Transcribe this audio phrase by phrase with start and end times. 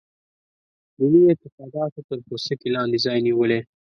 [0.97, 3.59] دیني اعتقاداتو تر پوستکي لاندې ځای نیولی.